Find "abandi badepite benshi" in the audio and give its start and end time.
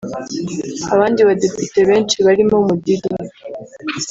0.93-2.17